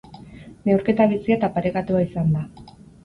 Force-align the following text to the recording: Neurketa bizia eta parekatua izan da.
Neurketa 0.69 1.07
bizia 1.11 1.35
eta 1.37 1.49
parekatua 1.59 2.03
izan 2.09 2.33
da. 2.39 2.47